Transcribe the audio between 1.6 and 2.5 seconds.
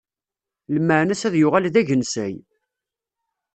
d agensay.